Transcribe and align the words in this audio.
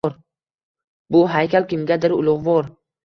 Bu 1.15 1.21
haykal 1.35 1.67
kimgadir 1.75 2.17
ulugʼvor 2.17 2.73